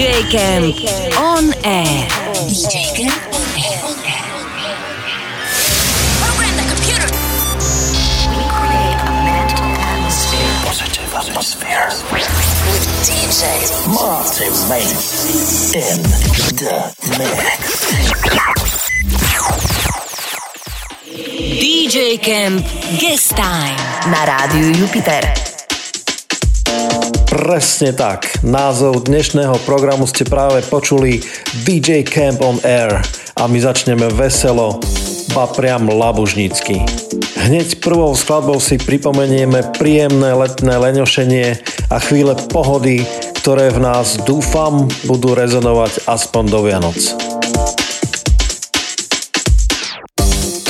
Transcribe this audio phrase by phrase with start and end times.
[0.00, 2.08] DJ Camp on air.
[2.48, 3.84] DJ Camp on air.
[6.24, 7.04] Program the computer.
[8.32, 10.52] We create a mental atmosphere.
[10.64, 11.92] Positive atmosphere.
[12.16, 13.44] With DJ
[13.92, 15.04] Martin Mate
[15.76, 16.00] in
[16.56, 16.80] the
[17.18, 17.60] mix.
[21.60, 22.64] DJ Camp
[22.98, 23.76] Guest Time.
[24.08, 25.49] Na rádiu Jupiter.
[27.30, 28.42] Presne tak.
[28.42, 31.22] Názov dnešného programu ste práve počuli
[31.62, 32.98] DJ Camp on Air
[33.38, 34.82] a my začneme veselo,
[35.30, 36.82] ba priam labužnícky.
[37.38, 41.46] Hneď prvou skladbou si pripomenieme príjemné letné leňošenie
[41.94, 43.06] a chvíle pohody,
[43.38, 47.29] ktoré v nás dúfam budú rezonovať aspoň do Vianoc.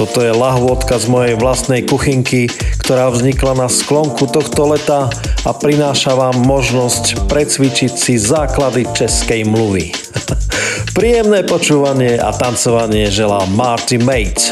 [0.00, 2.48] Toto je lahôdka z mojej vlastnej kuchynky,
[2.80, 5.12] ktorá vznikla na sklonku tohto leta
[5.44, 9.92] a prináša vám možnosť precvičiť si základy českej mluvy.
[10.96, 14.48] Príjemné počúvanie a tancovanie želá Marty Mate.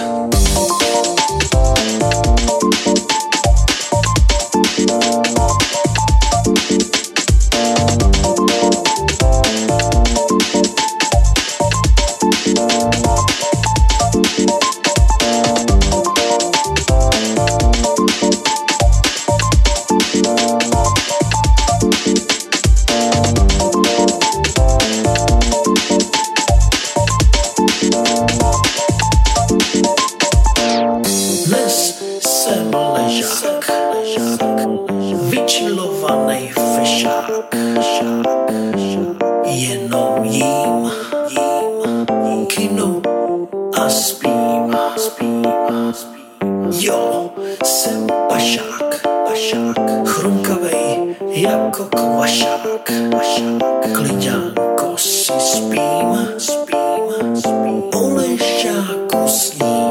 [46.81, 47.31] Jo,
[47.65, 53.93] jsem pašák, pašák, chrunkavej jako kvašák, pašák.
[53.93, 57.83] Kliďánko si spím, spím, spím.
[57.95, 59.88] Olešťáku sním.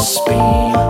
[0.00, 0.89] speed.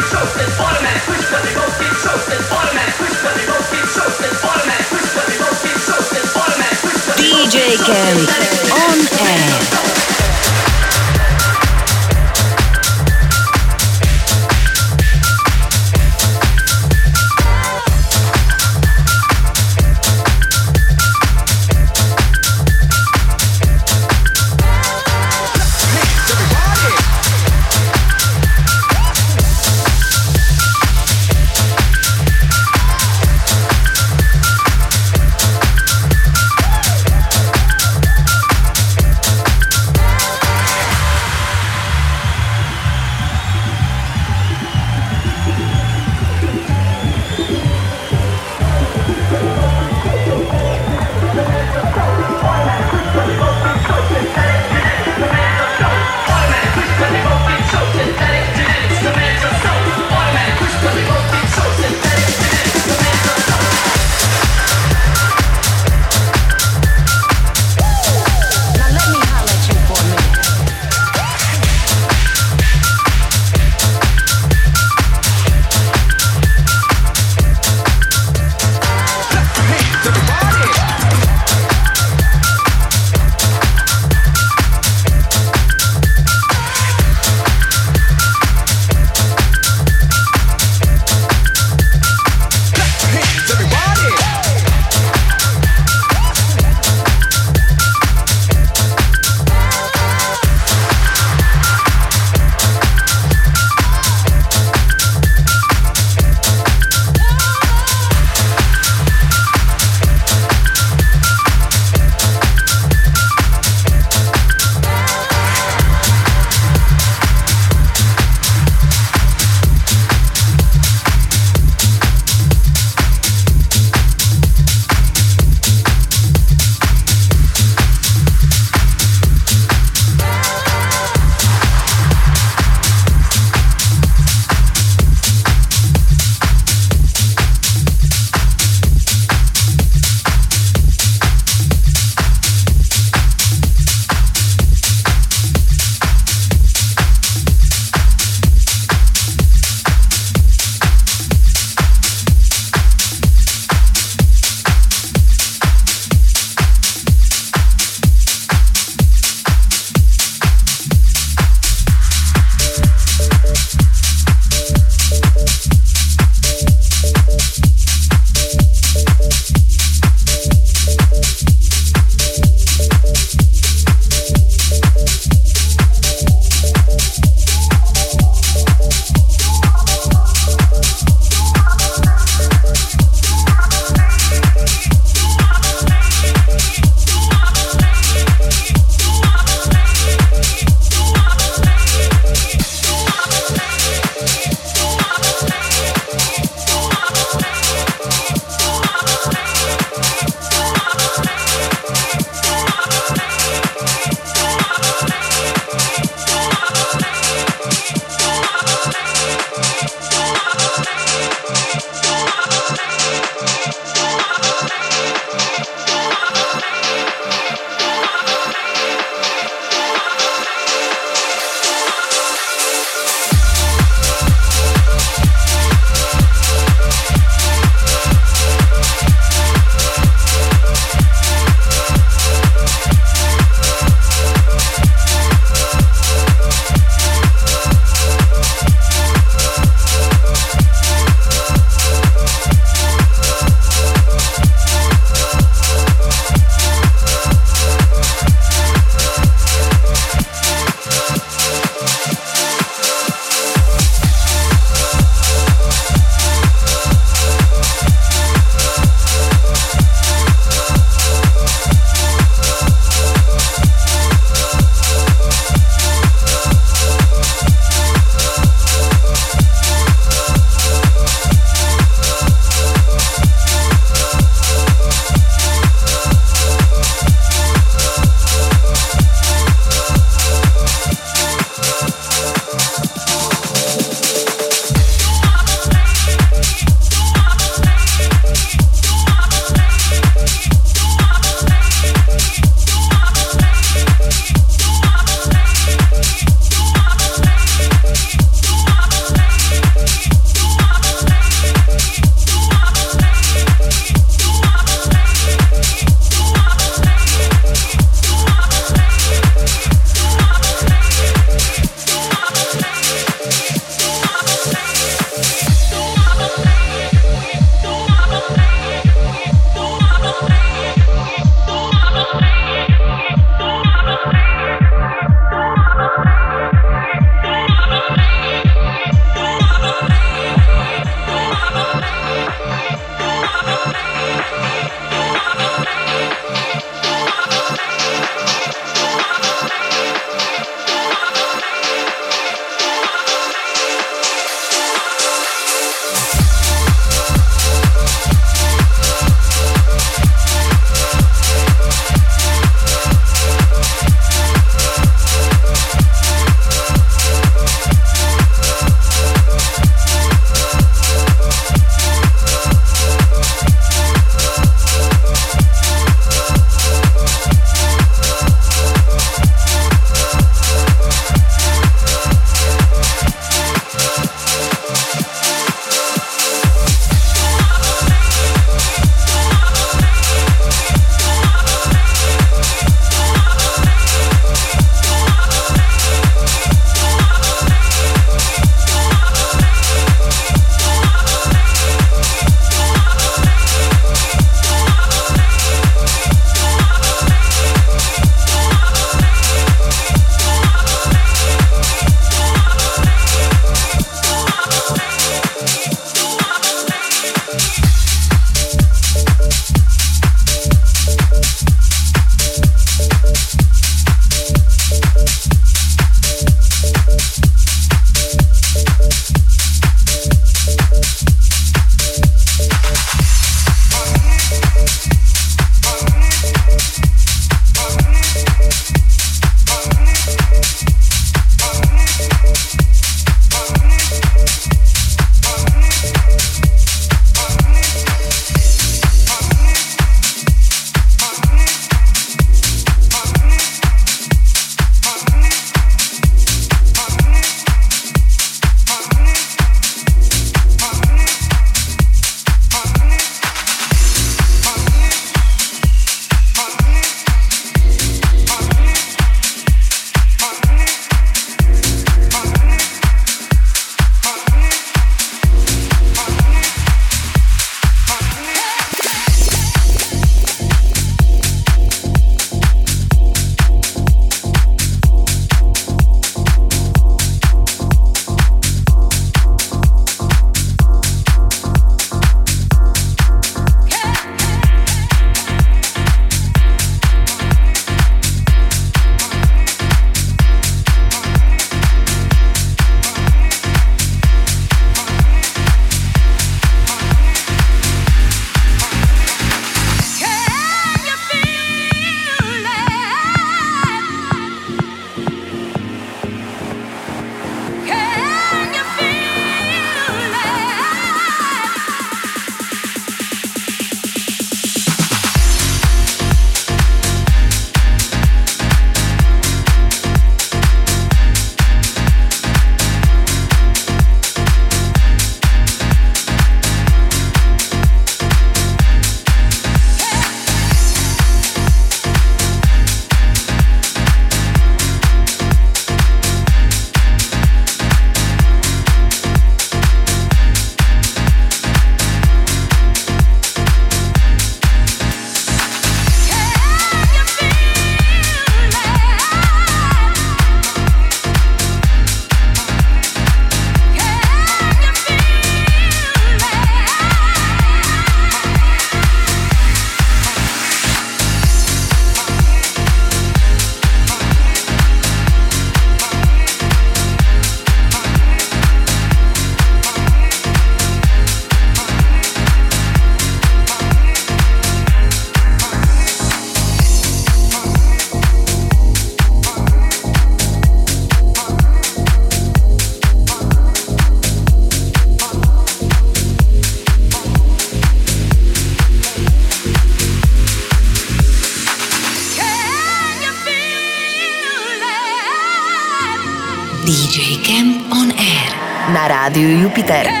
[599.71, 600.00] Twitter.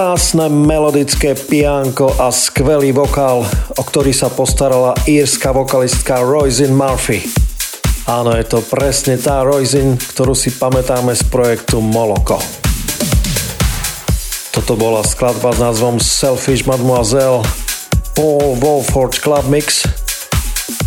[0.00, 3.44] Krásne melodické pianko a skvelý vokál,
[3.76, 7.20] o ktorý sa postarala írska vokalistka Roisin Murphy.
[8.08, 12.40] Áno, je to presne tá Roisin, ktorú si pamätáme z projektu Moloko.
[14.56, 17.44] Toto bola skladba s názvom Selfish Mademoiselle
[18.16, 19.84] Paul Wolford Club Mix.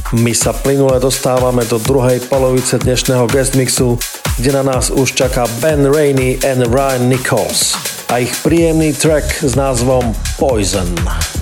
[0.09, 3.93] My sa plynule dostávame do druhej polovice dnešného guest mixu,
[4.41, 7.77] kde na nás už čaká Ben Rainey and Ryan Nichols
[8.13, 11.32] a ich príjemný track s názvom Poison.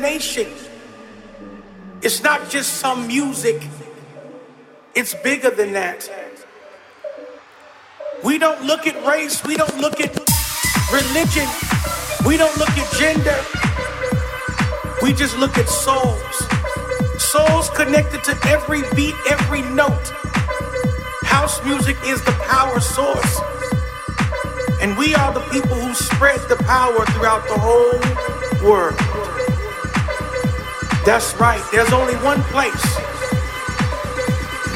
[0.00, 0.50] Destination.
[2.02, 3.62] It's not just some music
[4.94, 6.10] It's bigger than that.
[8.24, 10.10] We don't look at race, we don't look at
[10.90, 11.48] religion,
[12.26, 13.38] we don't look at gender.
[15.00, 16.36] We just look at souls.
[17.18, 20.08] Souls connected to every beat, every note.
[21.22, 23.40] House music is the power source.
[24.82, 29.09] And we are the people who spread the power throughout the whole world.
[31.04, 32.82] That's right, there's only one place.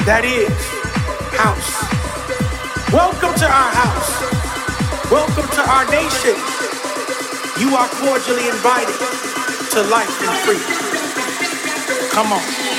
[0.07, 0.49] That is
[1.37, 1.85] house.
[2.91, 5.11] Welcome to our house.
[5.11, 6.35] Welcome to our nation.
[7.61, 8.97] You are cordially invited
[9.73, 12.11] to life and freedom.
[12.11, 12.74] Come on.